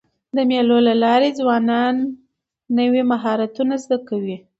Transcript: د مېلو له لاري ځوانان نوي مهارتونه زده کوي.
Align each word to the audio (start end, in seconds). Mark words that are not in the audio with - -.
د 0.35 0.37
مېلو 0.49 0.77
له 0.87 0.93
لاري 1.03 1.29
ځوانان 1.39 1.95
نوي 2.77 3.01
مهارتونه 3.11 3.73
زده 3.83 3.97
کوي. 4.07 4.37